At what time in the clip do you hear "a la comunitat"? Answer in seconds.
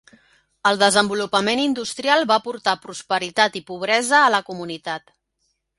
4.27-5.17